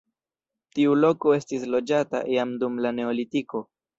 Tiu 0.77 0.95
loko 1.01 1.33
estis 1.35 1.67
loĝata 1.75 2.21
jam 2.37 2.57
dum 2.63 2.83
la 2.87 2.95
neolitiko. 3.01 3.63